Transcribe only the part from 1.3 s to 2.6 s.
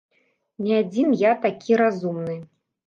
такі разумны.